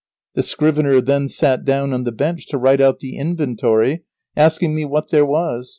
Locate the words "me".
4.73-4.83